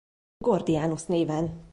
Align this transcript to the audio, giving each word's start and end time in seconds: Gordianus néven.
Gordianus 0.37 1.05
néven. 1.07 1.67